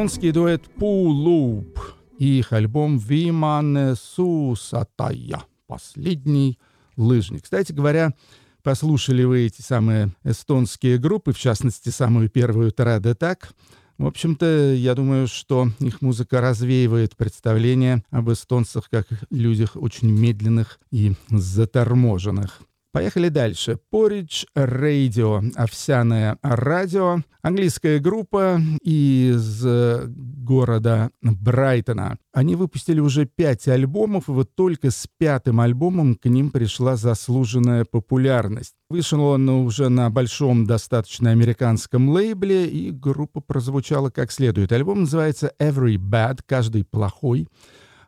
Эстонский 0.00 0.32
дуэт 0.32 0.62
Пулуп 0.78 1.78
и 2.18 2.38
их 2.38 2.54
альбом 2.54 2.96
«Вимане 2.96 3.96
Сусатая»— 3.96 5.44
«Последний 5.66 6.58
лыжник». 6.96 7.44
Кстати 7.44 7.72
говоря, 7.72 8.14
послушали 8.62 9.24
вы 9.24 9.40
эти 9.44 9.60
самые 9.60 10.14
эстонские 10.24 10.96
группы, 10.96 11.34
в 11.34 11.38
частности, 11.38 11.90
самую 11.90 12.30
первую 12.30 12.72
«Траде 12.72 13.14
Так», 13.14 13.52
в 13.98 14.06
общем-то, 14.06 14.72
я 14.72 14.94
думаю, 14.94 15.28
что 15.28 15.68
их 15.80 16.00
музыка 16.00 16.40
развеивает 16.40 17.14
представление 17.14 18.02
об 18.10 18.32
эстонцах 18.32 18.88
как 18.88 19.06
людях 19.30 19.72
очень 19.74 20.10
медленных 20.10 20.80
и 20.90 21.12
заторможенных. 21.28 22.62
Поехали 22.92 23.28
дальше. 23.28 23.78
Porridge 23.92 24.46
Radio, 24.56 25.52
овсяное 25.54 26.38
радио. 26.42 27.20
Английская 27.40 28.00
группа 28.00 28.60
из 28.82 29.64
э, 29.64 30.06
города 30.08 31.10
Брайтона. 31.22 32.18
Они 32.32 32.56
выпустили 32.56 32.98
уже 32.98 33.26
пять 33.26 33.68
альбомов, 33.68 34.28
и 34.28 34.32
вот 34.32 34.54
только 34.56 34.90
с 34.90 35.06
пятым 35.18 35.60
альбомом 35.60 36.16
к 36.16 36.26
ним 36.26 36.50
пришла 36.50 36.96
заслуженная 36.96 37.84
популярность. 37.84 38.74
Вышел 38.90 39.22
он 39.22 39.48
уже 39.48 39.88
на 39.88 40.10
большом 40.10 40.66
достаточно 40.66 41.30
американском 41.30 42.10
лейбле, 42.10 42.66
и 42.68 42.90
группа 42.90 43.40
прозвучала 43.40 44.10
как 44.10 44.32
следует. 44.32 44.72
Альбом 44.72 45.02
называется 45.02 45.52
«Every 45.60 45.96
Bad», 45.96 46.40
«Каждый 46.44 46.84
плохой». 46.84 47.46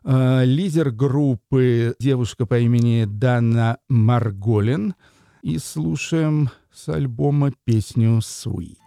Э, 0.05 0.43
Лидер 0.43 0.91
группы 0.91 1.95
девушка 1.99 2.45
по 2.45 2.59
имени 2.59 3.05
Дана 3.05 3.77
Марголин. 3.87 4.95
И 5.41 5.57
слушаем 5.57 6.49
с 6.71 6.89
альбома 6.89 7.51
песню 7.65 8.19
«Sweet». 8.19 8.77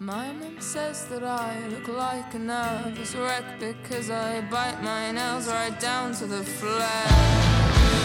My 0.00 0.32
mom 0.32 0.58
says 0.58 1.06
that 1.10 1.22
I 1.22 1.68
look 1.68 1.86
like 1.86 2.34
a 2.34 2.38
nervous 2.38 3.14
wreck 3.14 3.60
because 3.60 4.10
I 4.10 4.40
bite 4.50 4.82
my 4.82 5.12
nails 5.12 5.46
right 5.46 5.78
down 5.80 6.12
to 6.14 6.26
the 6.26 6.42
flesh. 6.42 8.01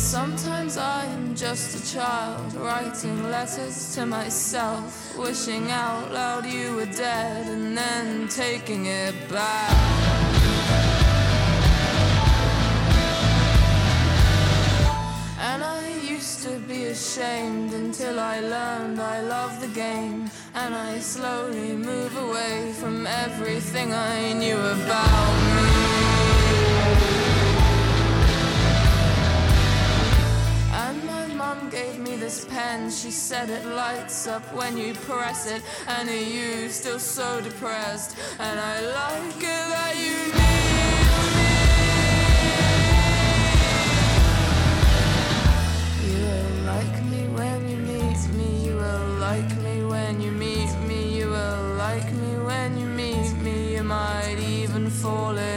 Sometimes 0.00 0.78
I 0.78 1.04
am 1.04 1.34
just 1.34 1.76
a 1.78 1.94
child 1.94 2.54
writing 2.54 3.22
letters 3.30 3.94
to 3.94 4.06
myself, 4.06 5.16
wishing 5.16 5.70
out 5.70 6.10
loud 6.12 6.46
you 6.46 6.74
were 6.74 6.86
dead 6.86 7.46
and 7.46 7.76
then 7.76 8.26
taking 8.28 8.86
it 8.86 9.14
back. 9.28 9.76
And 15.38 15.62
I 15.62 15.86
used 16.02 16.42
to 16.44 16.58
be 16.60 16.86
ashamed 16.86 17.74
until 17.74 18.18
I 18.18 18.40
learned 18.40 19.00
I 19.00 19.20
love 19.20 19.60
the 19.60 19.68
game. 19.68 20.30
And 20.54 20.74
I 20.74 20.98
slowly 20.98 21.76
move 21.76 22.16
away 22.16 22.72
from 22.80 23.06
everything 23.06 23.92
I 23.92 24.32
knew 24.32 24.56
about 24.56 25.34
me. 25.56 25.79
Gave 31.80 31.98
me 31.98 32.16
this 32.16 32.44
pen. 32.44 32.90
She 32.90 33.10
said 33.10 33.48
it 33.48 33.64
lights 33.64 34.26
up 34.26 34.44
when 34.54 34.76
you 34.76 34.92
press 34.92 35.46
it. 35.46 35.62
And 35.86 36.08
are 36.10 36.26
you 36.36 36.68
still 36.68 36.98
so 36.98 37.40
depressed? 37.40 38.16
And 38.38 38.60
I 38.60 38.74
like 39.00 39.42
it 39.56 39.64
that 39.74 39.94
you 40.04 40.16
need 40.38 40.64
me. 40.72 40.90
You 46.08 46.18
will 46.26 46.54
like 46.74 46.96
me 47.12 47.22
when 47.38 47.60
you 47.70 47.78
meet 47.92 48.22
me. 48.38 48.48
You 48.66 48.74
will 48.82 49.08
like 49.28 49.52
me 49.64 49.76
when 49.92 50.20
you 50.20 50.32
meet 50.32 50.74
me. 50.88 51.00
You 51.18 51.26
will 51.36 51.64
like 51.86 52.10
me 52.12 52.32
when 52.48 52.78
you 52.80 52.86
meet 52.86 53.32
me. 53.44 53.56
You 53.76 53.84
might 53.84 54.38
even 54.38 54.90
fall 54.90 55.36
in 55.38 55.49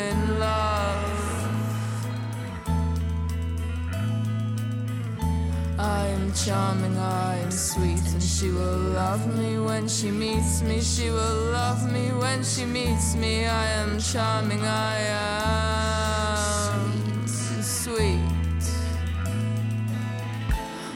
charming, 6.45 6.97
I 6.97 7.38
am 7.38 7.51
sweet, 7.51 8.01
and 8.12 8.21
she 8.21 8.49
will 8.49 8.77
love 8.77 9.25
me 9.38 9.58
when 9.60 9.88
she 9.88 10.12
meets 10.12 10.62
me. 10.62 10.82
She 10.82 11.10
will 11.10 11.51
love 11.51 11.89
me 11.89 12.12
when 12.12 12.43
she 12.43 12.65
meets 12.65 13.15
me. 13.15 13.45
I 13.45 13.67
am 13.67 13.97
charming, 13.97 14.62
I 14.62 14.97
am 16.67 17.27
sweet. 17.27 18.19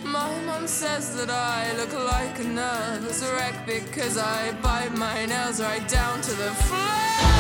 My 0.04 0.38
mom 0.46 0.68
says 0.68 1.16
that 1.16 1.30
I 1.30 1.72
look 1.78 1.94
like 1.94 2.40
a 2.40 2.44
nervous 2.44 3.24
wreck 3.34 3.66
because 3.66 4.18
I 4.18 4.52
bite 4.62 4.96
my 4.96 5.26
nails 5.28 5.62
right 5.62 5.88
down 5.88 6.22
to 6.22 6.32
the 6.32 6.52
flesh. 6.68 7.37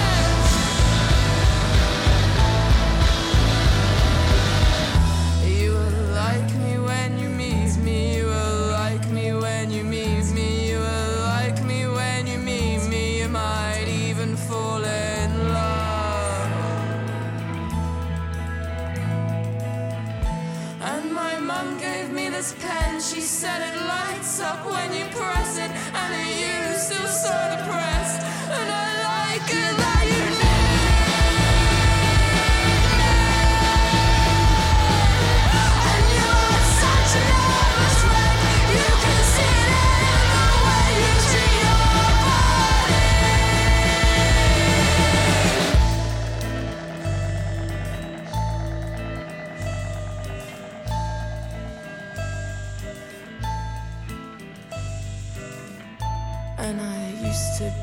set 23.41 23.61
it 23.61 23.79
lights 23.85 24.39
up 24.39 24.65
when 24.65 24.91
you 24.91 25.05
press 25.15 25.59
it, 25.59 25.69
and 25.69 26.13
it 26.27 26.71
used 26.71 26.91
to 26.91 27.07
sort 27.07 27.51
of 27.53 27.67
press. 27.67 27.86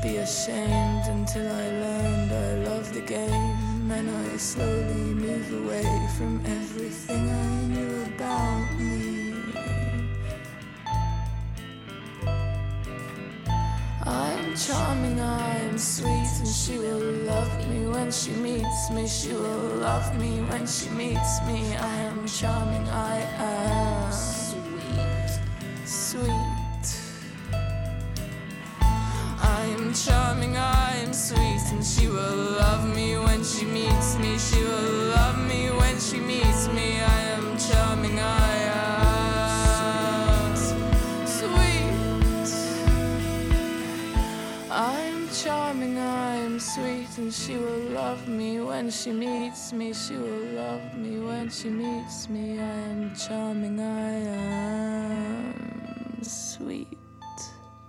Be 0.05 0.17
ashamed 0.17 1.05
until 1.07 1.47
I 1.51 1.67
learned 1.83 2.31
I 2.31 2.69
love 2.69 2.93
the 2.93 3.01
game. 3.01 3.91
And 3.91 4.07
I 4.09 4.37
slowly 4.37 5.05
move 5.25 5.47
away 5.61 5.89
from 6.17 6.33
everything 6.45 7.23
I 7.29 7.47
knew 7.73 7.95
about 8.13 8.67
me. 8.79 8.93
I'm 14.05 14.55
charming, 14.55 15.19
I'm 15.19 15.77
sweet, 15.77 16.31
and 16.41 16.53
she 16.61 16.77
will 16.77 17.07
love 17.31 17.53
me 17.69 17.87
when 17.87 18.11
she 18.11 18.31
meets 18.31 18.91
me. 18.91 19.07
She 19.07 19.33
will 19.33 19.69
love 19.87 20.07
me 20.19 20.31
when 20.49 20.67
she 20.67 20.89
meets 20.89 21.33
me. 21.47 21.59
I 21.93 21.95
am 22.09 22.27
charming, 22.27 22.87
I 22.89 23.17
am 23.37 23.94
Charming, 29.95 30.57
I'm 30.57 31.13
sweet, 31.13 31.61
and 31.71 31.81
she 31.81 32.07
will 32.07 32.35
love 32.59 32.93
me 32.93 33.17
when 33.17 33.41
she 33.45 33.63
meets 33.65 34.17
me. 34.17 34.37
She 34.37 34.61
will 34.61 35.15
love 35.15 35.37
me 35.47 35.69
when 35.69 35.97
she 35.97 36.19
meets 36.19 36.67
me. 36.67 36.99
I 36.99 37.21
am 37.37 37.57
charming, 37.57 38.19
I 38.19 38.55
am 38.75 40.55
sweet. 41.25 41.93
I'm 44.69 45.29
charming, 45.29 45.97
I'm 45.97 46.59
sweet, 46.59 47.17
and 47.17 47.33
she 47.33 47.55
will 47.55 47.89
love 47.91 48.27
me 48.27 48.59
when 48.59 48.91
she 48.91 49.13
meets 49.13 49.71
me. 49.71 49.93
She 49.93 50.17
will 50.17 50.45
love 50.55 50.93
me 50.97 51.19
when 51.21 51.49
she 51.49 51.69
meets 51.69 52.27
me. 52.27 52.59
I 52.59 52.79
am 52.91 53.15
charming, 53.15 53.79
I 53.79 54.11
am 55.51 56.21
sweet. 56.21 57.04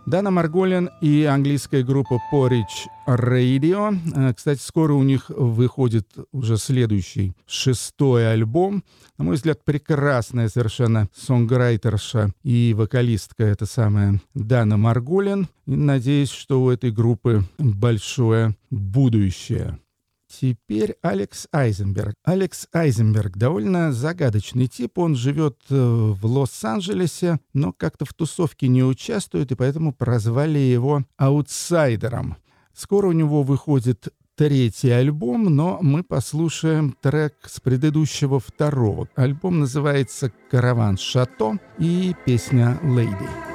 Дана 0.07 0.31
Марголин 0.31 0.89
и 1.01 1.25
английская 1.25 1.83
группа 1.83 2.21
Porridge 2.33 2.87
Radio. 3.09 3.99
Э, 4.15 4.33
Кстати, 4.35 4.61
скоро 4.61 4.93
у 4.93 5.03
них 5.03 5.31
выходит 5.31 6.07
уже 6.31 6.59
следующий, 6.59 7.33
шестой 7.45 8.31
альбом. 8.33 8.85
На 9.19 9.25
мой 9.25 9.35
взгляд, 9.35 9.65
прекрасная 9.65 10.49
совершенно 10.49 11.09
сонграйтерша 11.13 12.31
и 12.45 12.73
вокалистка 12.77 13.43
это 13.43 13.67
самая 13.67 14.21
Дана 14.33 14.77
Марголин. 14.77 15.49
И 15.67 15.75
надеюсь, 15.75 16.31
что 16.31 16.63
у 16.63 16.71
этой 16.71 16.93
группы 16.93 17.43
большое 17.59 18.55
будущее. 18.71 19.81
Теперь 20.29 20.97
Алекс 21.03 21.47
Айзенберг. 21.53 22.14
Алекс 22.24 22.66
Айзенберг 22.72 23.37
довольно 23.37 23.93
загадочный 23.93 24.66
тип. 24.66 24.99
Он 24.99 25.14
живет 25.14 25.59
э, 25.70 25.74
в 25.74 26.27
Лос-Анджелесе, 26.27 27.39
но 27.53 27.72
как-то 27.72 28.05
в 28.05 28.12
тусовке 28.12 28.68
не 28.68 28.83
участвует, 28.83 29.53
и 29.53 29.55
поэтому 29.55 29.93
прозвали 29.93 30.59
его 30.59 31.05
аутсайдером. 31.16 32.37
Скоро 32.74 33.09
у 33.09 33.12
него 33.12 33.43
выходит 33.43 34.09
третий 34.37 34.91
альбом, 34.91 35.45
но 35.45 35.79
мы 35.81 36.03
послушаем 36.03 36.95
трек 37.01 37.35
с 37.47 37.61
предыдущего 37.61 38.39
второго. 38.39 39.09
Альбом 39.14 39.61
называется 39.61 40.31
«Караван 40.51 40.99
Шато» 40.99 41.59
и 41.79 42.14
песня 42.27 42.79
«Lady». 42.83 43.45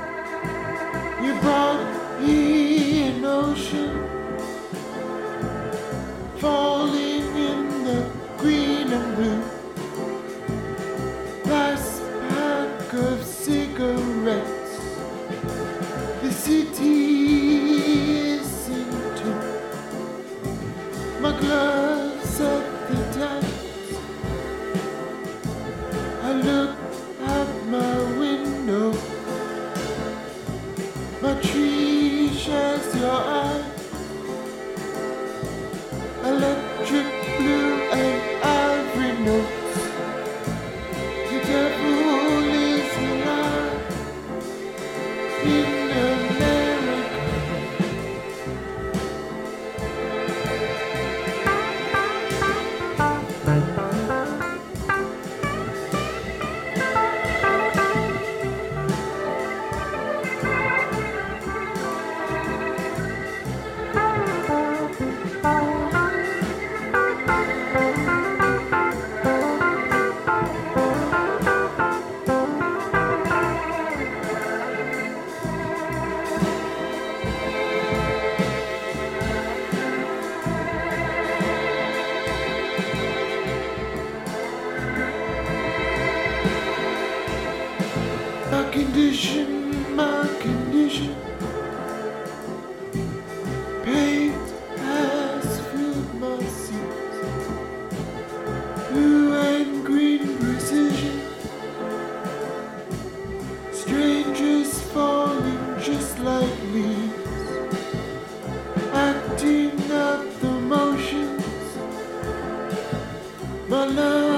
your 113.81 113.89
love. 113.95 114.30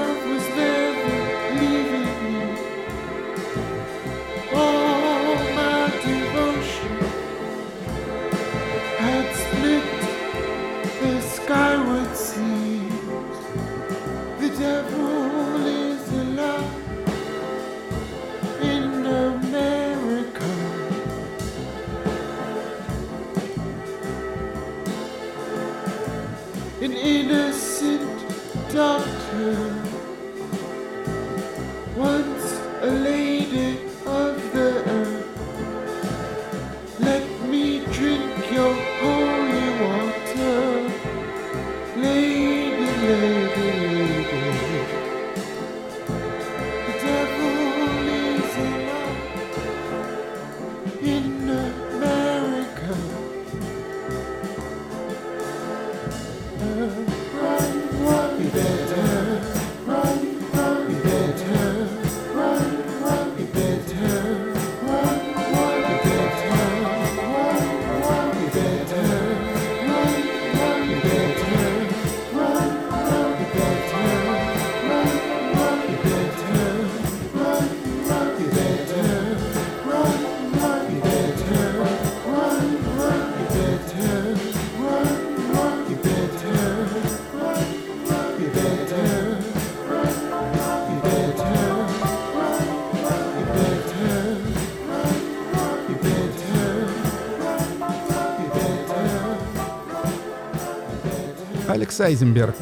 Алекс 101.65 101.99
Айзенберг, 102.01 102.55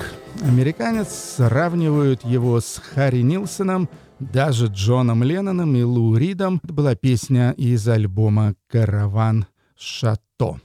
американец, 0.44 1.36
сравнивают 1.36 2.24
его 2.24 2.62
с 2.62 2.78
Харри 2.78 3.22
Нилсоном, 3.22 3.90
даже 4.20 4.68
Джоном 4.68 5.24
Ленноном 5.24 5.76
и 5.76 5.82
Лу 5.82 6.16
Ридом. 6.16 6.62
Это 6.64 6.72
была 6.72 6.96
песня 6.96 7.52
из 7.58 7.88
альбома 7.88 8.54
«Караван 8.68 9.48
Шато». 9.76 10.62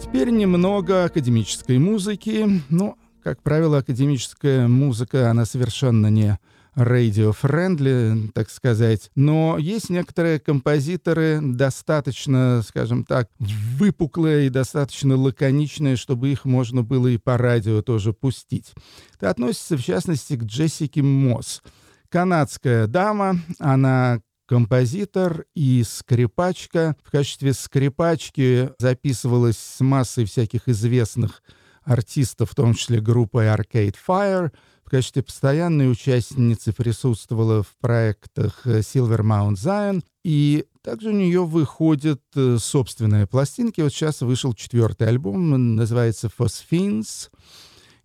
Теперь 0.00 0.30
немного 0.30 1.04
академической 1.04 1.78
музыки. 1.78 2.62
Ну, 2.70 2.96
как 3.26 3.42
правило, 3.42 3.78
академическая 3.78 4.68
музыка, 4.68 5.28
она 5.32 5.46
совершенно 5.46 6.06
не 6.06 6.38
radio-friendly, 6.76 8.30
так 8.32 8.48
сказать. 8.50 9.10
Но 9.16 9.58
есть 9.58 9.90
некоторые 9.90 10.38
композиторы 10.38 11.40
достаточно, 11.42 12.62
скажем 12.64 13.02
так, 13.02 13.28
выпуклые 13.40 14.46
и 14.46 14.48
достаточно 14.48 15.16
лаконичные, 15.16 15.96
чтобы 15.96 16.30
их 16.30 16.44
можно 16.44 16.84
было 16.84 17.08
и 17.08 17.18
по 17.18 17.36
радио 17.36 17.82
тоже 17.82 18.12
пустить. 18.12 18.72
Это 19.16 19.30
относится, 19.30 19.76
в 19.76 19.82
частности, 19.82 20.36
к 20.36 20.44
Джессике 20.44 21.02
Мосс. 21.02 21.62
Канадская 22.08 22.86
дама, 22.86 23.40
она 23.58 24.20
композитор 24.46 25.46
и 25.56 25.82
скрипачка. 25.82 26.94
В 27.02 27.10
качестве 27.10 27.54
скрипачки 27.54 28.70
записывалась 28.78 29.58
с 29.58 29.80
массой 29.80 30.26
всяких 30.26 30.68
известных 30.68 31.42
артистов, 31.86 32.50
в 32.50 32.54
том 32.54 32.74
числе 32.74 33.00
группой 33.00 33.46
Arcade 33.46 33.94
Fire. 34.06 34.50
В 34.84 34.90
качестве 34.90 35.22
постоянной 35.22 35.90
участницы 35.90 36.72
присутствовала 36.72 37.62
в 37.62 37.74
проектах 37.80 38.66
э, 38.66 38.80
Silver 38.80 39.20
Mount 39.20 39.54
Zion. 39.54 40.02
И 40.22 40.66
также 40.82 41.08
у 41.08 41.12
нее 41.12 41.44
выходят 41.44 42.22
э, 42.36 42.58
собственные 42.60 43.26
пластинки. 43.26 43.80
Вот 43.80 43.92
сейчас 43.92 44.20
вышел 44.20 44.54
четвертый 44.54 45.08
альбом, 45.08 45.74
называется 45.74 46.30
Phosphines. 46.38 47.30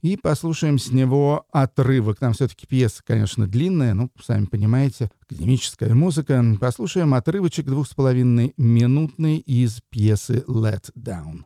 И 0.01 0.17
послушаем 0.17 0.79
с 0.79 0.89
него 0.91 1.45
отрывок. 1.51 2.17
Там 2.17 2.34
все-таки 2.34 2.65
пьеса, 2.65 3.03
конечно, 3.05 3.45
длинная, 3.45 3.93
ну, 3.93 4.09
сами 4.23 4.45
понимаете, 4.45 5.11
академическая 5.21 5.93
музыка. 5.93 6.43
Послушаем 6.59 7.13
отрывочек 7.13 7.67
двух 7.67 7.88
с 7.88 7.93
половиной 7.93 8.55
минутный 8.57 9.38
из 9.38 9.82
пьесы 9.91 10.43
«Let 10.47 10.91
Down». 10.97 11.43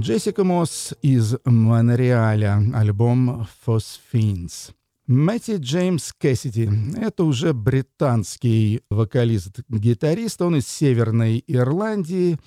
Джессика 0.00 0.44
Мосс 0.44 0.94
из 1.02 1.34
Монреаля, 1.44 2.62
альбом 2.72 3.48
Phosphines. 3.66 4.70
Мэтти 5.08 5.56
Джеймс 5.56 6.12
Кэссиди— 6.12 6.70
это 6.96 7.24
уже 7.24 7.52
британский 7.52 8.82
вокалист-гитарист, 8.90 10.40
он 10.40 10.54
из 10.56 10.68
Северной 10.68 11.42
Ирландии. 11.48 12.38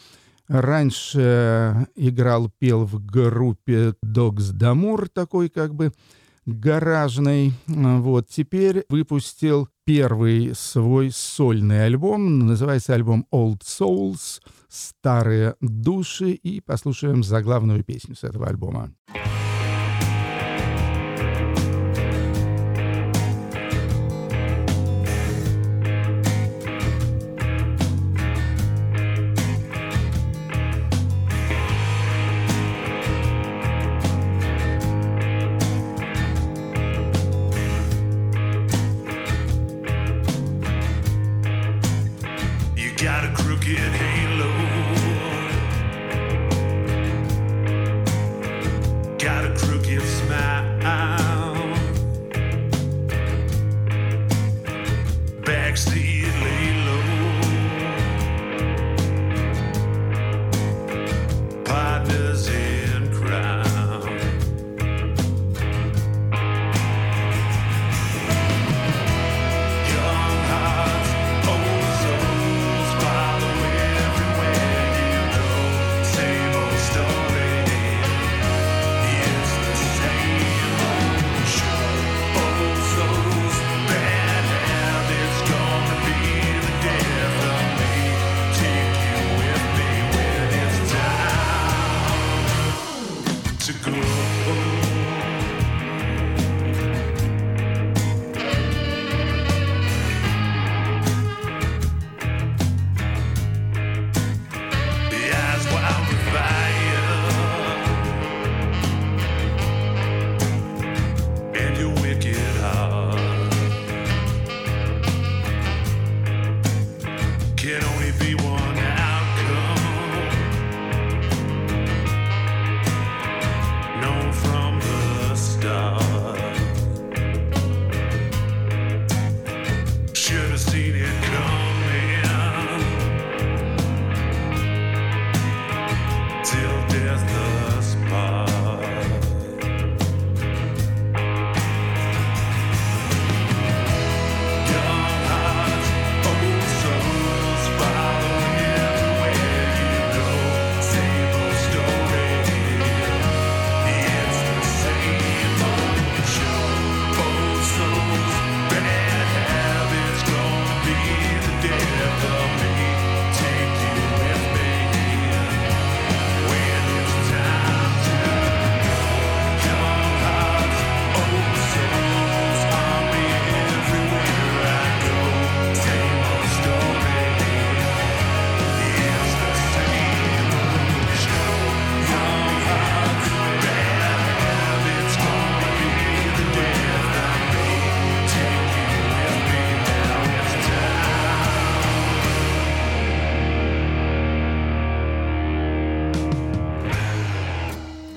Раньше 0.47 1.87
играл, 1.95 2.49
пел 2.57 2.85
в 2.85 3.05
группе 3.05 3.95
Dogs 4.05 4.53
D'Amour, 4.53 5.09
такой 5.13 5.49
как 5.49 5.75
бы 5.75 5.91
гаражный. 6.45 7.53
Вот, 7.67 8.27
теперь 8.29 8.85
выпустил 8.89 9.69
первый 9.85 10.53
свой 10.55 11.11
сольный 11.11 11.85
альбом. 11.85 12.39
Называется 12.39 12.93
альбом 12.93 13.27
Old 13.31 13.61
Souls— 13.61 14.41
«Старые 14.69 15.55
души». 15.59 16.31
И 16.31 16.61
послушаем 16.61 17.23
заглавную 17.23 17.83
песню 17.83 18.15
с 18.15 18.23
этого 18.23 18.47
альбома. 18.47 18.93
You 19.13 19.30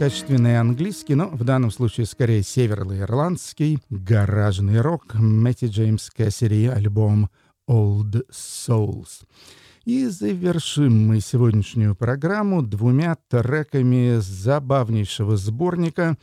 Качественный 0.05 0.61
английский, 0.61 1.14
но 1.14 1.28
в 1.28 1.44
данном 1.44 1.70
случае 1.70 2.05
скорее 2.05 2.42
североирландский 2.42 3.78
гаражный 3.88 4.82
рок 4.82 5.14
Мэтти 5.14 5.64
Джеймс 5.64 6.11
Кассери, 6.11 6.66
альбом 6.66 7.30
Old 7.66 8.26
Souls. 8.30 9.24
И 9.86 10.05
завершим 10.09 11.07
мы 11.07 11.20
сегодняшнюю 11.20 11.94
программу 11.94 12.61
двумя 12.61 13.16
треками 13.30 14.18
забавнейшего 14.18 15.38
сборника, 15.38 16.18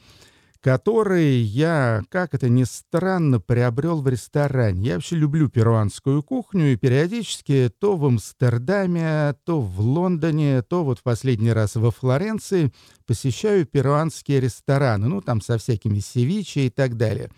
которые 0.62 1.41
я, 1.41 2.03
как 2.09 2.36
это 2.36 2.47
ни 2.47 2.64
странно, 2.64 3.39
приобрел 3.39 4.01
в 4.01 4.07
ресторане. 4.07 4.89
Я 4.89 4.93
вообще 4.95 5.16
люблю 5.16 5.49
перуанскую 5.49 6.22
кухню 6.22 6.74
и 6.74 6.76
периодически 6.76 7.72
то 7.80 7.97
в 7.97 8.05
Амстердаме, 8.05 9.36
то 9.43 9.59
в 9.59 9.82
Лондоне, 9.82 10.62
то 10.62 10.84
вот 10.84 10.99
в 10.99 11.03
последний 11.03 11.51
раз 11.51 11.76
во 11.76 11.89
Флоренции 11.89 12.72
посещаю 13.07 13.66
перуанские 13.66 14.39
рестораны, 14.39 15.07
ну 15.07 15.22
там 15.22 15.41
со 15.41 15.57
всякими 15.57 15.99
севиче 15.99 16.68
и 16.68 16.70
так 16.70 16.95
далее. 16.95 17.32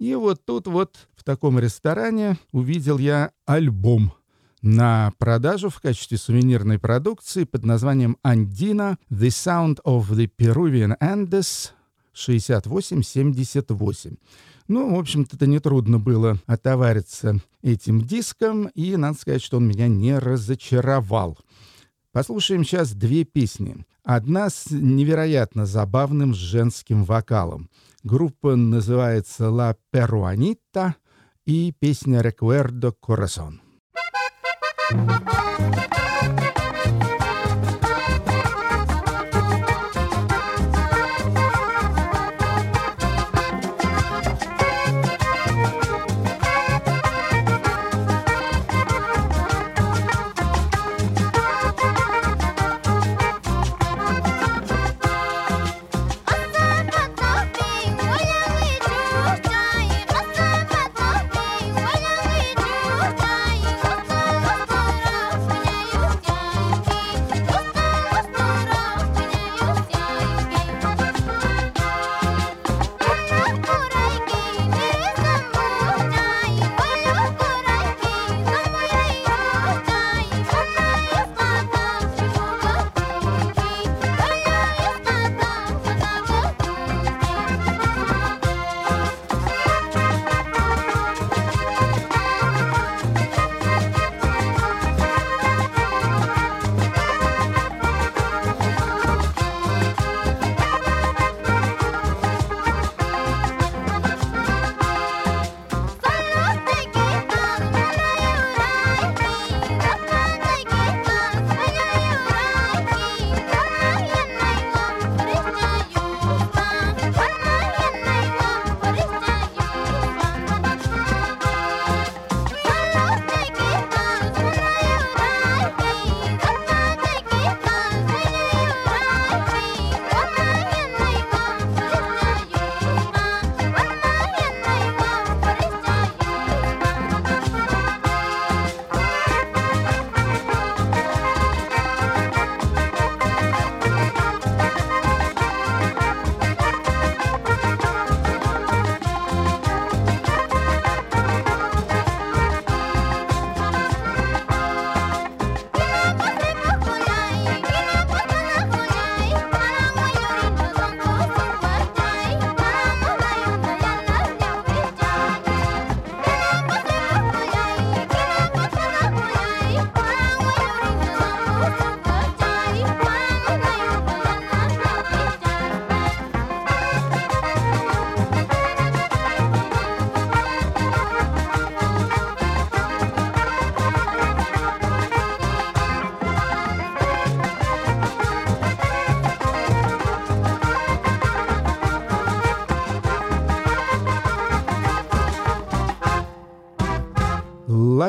И 0.00 0.12
вот 0.16 0.44
тут 0.44 0.66
вот 0.66 0.96
в 1.14 1.22
таком 1.22 1.60
ресторане 1.60 2.36
увидел 2.52 2.98
я 2.98 3.30
альбом 3.46 4.12
на 4.62 5.12
продажу 5.18 5.68
в 5.68 5.80
качестве 5.80 6.18
сувенирной 6.18 6.80
продукции 6.80 7.44
под 7.44 7.64
названием 7.64 8.16
«Andina– 8.26 8.96
The 9.10 9.28
Sound 9.28 9.78
of 9.84 10.08
the 10.10 10.28
Peruvian 10.36 10.98
Andes» 11.00 11.70
6878. 12.14 14.16
Ну, 14.68 14.96
в 14.96 14.98
общем-то, 14.98 15.36
это 15.36 15.46
нетрудно 15.46 15.98
было 15.98 16.38
отовариться 16.46 17.38
этим 17.62 18.00
диском, 18.00 18.68
и 18.68 18.96
надо 18.96 19.18
сказать, 19.18 19.42
что 19.42 19.58
он 19.58 19.68
меня 19.68 19.88
не 19.88 20.18
разочаровал. 20.18 21.38
Послушаем 22.12 22.64
сейчас 22.64 22.92
две 22.92 23.24
песни. 23.24 23.84
Одна 24.04 24.48
с 24.48 24.70
невероятно 24.70 25.66
забавным 25.66 26.32
женским 26.32 27.04
вокалом. 27.04 27.68
Группа 28.04 28.54
называется 28.54 29.44
«La 29.44 29.76
Peruanita» 29.92 30.94
и 31.44 31.74
песня 31.78 32.20
«Recuerdo 32.20 32.94
Corazón». 33.00 33.60
Recuerdo 34.90 35.63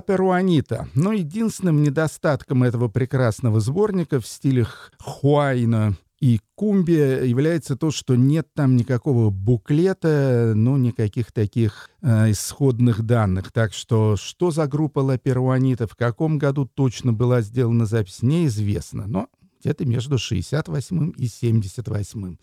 Перуанита. 0.05 0.87
Но 0.95 1.11
единственным 1.11 1.83
недостатком 1.83 2.63
этого 2.63 2.87
прекрасного 2.87 3.59
сборника 3.59 4.19
в 4.19 4.27
стилях 4.27 4.91
Хуайна 4.99 5.95
и 6.21 6.39
Кумбия 6.55 7.23
является 7.23 7.75
то, 7.75 7.91
что 7.91 8.15
нет 8.15 8.47
там 8.53 8.75
никакого 8.75 9.29
буклета, 9.29 10.53
ну, 10.55 10.77
никаких 10.77 11.31
таких 11.31 11.89
э, 12.01 12.31
исходных 12.31 13.03
данных. 13.03 13.51
Так 13.51 13.73
что, 13.73 14.15
что 14.15 14.51
за 14.51 14.65
группа 14.67 14.99
Ла 14.99 15.17
Перуанита, 15.17 15.87
в 15.87 15.95
каком 15.95 16.37
году 16.37 16.65
точно 16.65 17.13
была 17.13 17.41
сделана 17.41 17.85
запись, 17.85 18.21
неизвестно. 18.21 19.05
Но 19.07 19.27
где-то 19.59 19.85
между 19.85 20.17
68 20.17 21.13
и 21.17 21.27
78. 21.27 22.37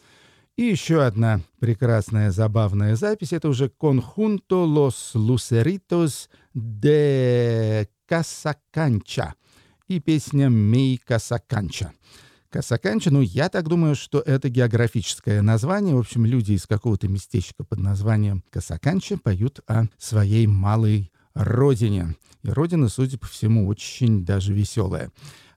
И 0.63 0.67
еще 0.67 1.03
одна 1.03 1.41
прекрасная 1.59 2.31
забавная 2.31 2.95
запись. 2.95 3.33
Это 3.33 3.49
уже 3.49 3.65
«Conjunto 3.67 4.65
Los 4.65 5.13
Luceritos 5.13 6.29
de 6.55 7.89
Casacанча» 8.09 9.35
и 9.89 9.99
песня 9.99 10.47
«Мей 10.47 11.01
Касаканча». 11.05 11.91
Касаканча, 12.49 13.11
ну, 13.11 13.23
я 13.23 13.49
так 13.49 13.67
думаю, 13.67 13.97
что 13.97 14.21
это 14.21 14.51
географическое 14.51 15.43
название. 15.43 15.97
В 15.97 15.99
общем, 15.99 16.27
люди 16.27 16.53
из 16.53 16.69
какого-то 16.69 17.09
местечка 17.09 17.65
под 17.65 17.81
названием 17.81 18.45
Касаканча 18.51 19.19
поют 19.19 19.63
о 19.67 19.87
своей 19.99 20.47
малой 20.47 21.11
родине. 21.35 22.15
И 22.45 22.51
родина, 22.51 22.89
судя 22.89 23.19
по 23.19 23.27
всему, 23.27 23.67
очень 23.67 24.25
даже 24.25 24.55
веселая. 24.55 25.11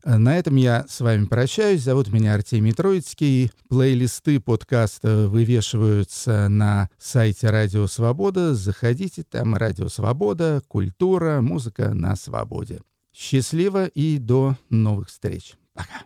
На 0.05 0.37
этом 0.37 0.55
я 0.55 0.85
с 0.87 1.01
вами 1.01 1.25
прощаюсь. 1.25 1.81
Зовут 1.81 2.09
меня 2.09 2.35
Артемий 2.35 2.73
Троицкий. 2.73 3.51
Плейлисты 3.69 4.39
подкаста 4.39 5.27
вывешиваются 5.27 6.47
на 6.47 6.91
сайте 6.99 7.49
Радио 7.49 7.87
Свобода. 7.87 8.53
Заходите, 8.53 9.23
там 9.23 9.55
Радио 9.55 9.89
Свобода, 9.89 10.61
культура, 10.67 11.41
музыка 11.41 11.95
на 11.95 12.15
свободе. 12.15 12.81
Счастливо 13.11 13.87
и 13.87 14.19
до 14.19 14.55
новых 14.69 15.07
встреч. 15.07 15.55
Пока. 15.73 16.03